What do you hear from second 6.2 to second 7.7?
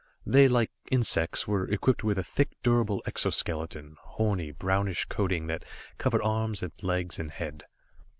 arms and legs and head.